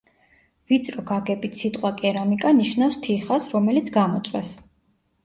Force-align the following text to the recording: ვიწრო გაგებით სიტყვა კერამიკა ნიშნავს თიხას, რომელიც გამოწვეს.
ვიწრო 0.69 1.03
გაგებით 1.11 1.59
სიტყვა 1.59 1.91
კერამიკა 1.99 2.53
ნიშნავს 2.61 2.97
თიხას, 3.09 3.51
რომელიც 3.53 3.93
გამოწვეს. 3.99 4.57